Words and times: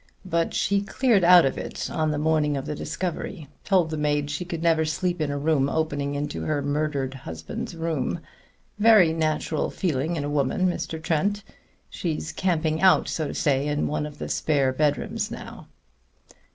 But 0.25 0.55
she 0.55 0.81
cleared 0.81 1.23
out 1.23 1.45
of 1.45 1.59
it 1.59 1.87
on 1.91 2.09
the 2.09 2.17
morning 2.17 2.57
of 2.57 2.65
the 2.65 2.73
discovery 2.73 3.47
told 3.63 3.91
the 3.91 3.97
maid 3.97 4.31
she 4.31 4.43
could 4.43 4.63
never 4.63 4.83
sleep 4.83 5.21
in 5.21 5.29
a 5.29 5.37
room 5.37 5.69
opening 5.69 6.15
into 6.15 6.41
her 6.45 6.63
murdered 6.63 7.13
husband's 7.13 7.75
room. 7.75 8.19
Very 8.79 9.13
natural 9.13 9.69
feeling 9.69 10.15
in 10.15 10.23
a 10.23 10.27
woman, 10.27 10.67
Mr. 10.67 10.99
Trent. 10.99 11.43
She's 11.87 12.31
camping 12.31 12.81
out, 12.81 13.07
so 13.07 13.27
to 13.27 13.35
say, 13.35 13.67
in 13.67 13.85
one 13.85 14.07
of 14.07 14.17
the 14.17 14.27
spare 14.27 14.73
bedrooms 14.73 15.29
now." 15.29 15.67